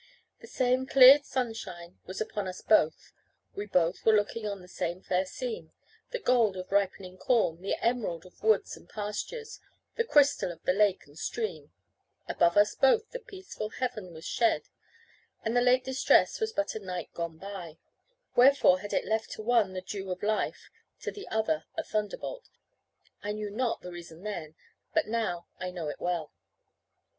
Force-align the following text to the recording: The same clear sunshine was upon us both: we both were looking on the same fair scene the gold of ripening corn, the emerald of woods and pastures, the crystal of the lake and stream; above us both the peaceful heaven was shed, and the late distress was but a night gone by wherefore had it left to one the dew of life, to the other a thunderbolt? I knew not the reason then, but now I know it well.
The 0.39 0.47
same 0.47 0.87
clear 0.87 1.19
sunshine 1.21 1.99
was 2.07 2.19
upon 2.19 2.47
us 2.47 2.61
both: 2.63 3.11
we 3.53 3.67
both 3.67 4.03
were 4.03 4.15
looking 4.15 4.47
on 4.47 4.59
the 4.59 4.67
same 4.67 4.99
fair 5.03 5.27
scene 5.27 5.73
the 6.09 6.17
gold 6.17 6.57
of 6.57 6.71
ripening 6.71 7.19
corn, 7.19 7.61
the 7.61 7.75
emerald 7.75 8.25
of 8.25 8.41
woods 8.41 8.75
and 8.75 8.89
pastures, 8.89 9.59
the 9.97 10.03
crystal 10.03 10.51
of 10.51 10.63
the 10.63 10.73
lake 10.73 11.05
and 11.05 11.19
stream; 11.19 11.71
above 12.27 12.57
us 12.57 12.73
both 12.73 13.11
the 13.11 13.19
peaceful 13.19 13.69
heaven 13.69 14.11
was 14.11 14.25
shed, 14.25 14.63
and 15.45 15.55
the 15.55 15.61
late 15.61 15.83
distress 15.83 16.39
was 16.39 16.51
but 16.51 16.73
a 16.73 16.79
night 16.79 17.13
gone 17.13 17.37
by 17.37 17.77
wherefore 18.35 18.79
had 18.79 18.93
it 18.93 19.05
left 19.05 19.29
to 19.33 19.43
one 19.43 19.73
the 19.73 19.81
dew 19.81 20.09
of 20.09 20.23
life, 20.23 20.71
to 21.01 21.11
the 21.11 21.27
other 21.27 21.65
a 21.77 21.83
thunderbolt? 21.83 22.49
I 23.21 23.33
knew 23.33 23.51
not 23.51 23.81
the 23.81 23.91
reason 23.91 24.23
then, 24.23 24.55
but 24.95 25.05
now 25.05 25.45
I 25.59 25.69
know 25.69 25.89
it 25.89 26.01
well. 26.01 26.31